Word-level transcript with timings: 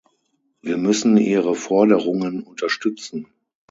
Wir 0.63 0.77
müssen 0.77 1.15
ihre 1.15 1.53
Forderungen 1.53 2.41
unterstützen. 2.41 3.27